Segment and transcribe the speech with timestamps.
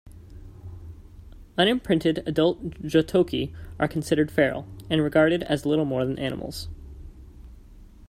[1.59, 6.69] Unimprinted adult Jotoki are considered feral, and regarded as little more than animals.